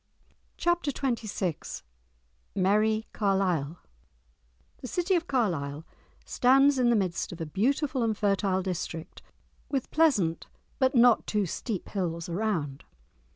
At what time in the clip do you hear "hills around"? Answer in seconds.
11.89-12.83